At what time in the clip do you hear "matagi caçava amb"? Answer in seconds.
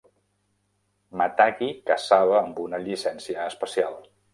1.21-2.67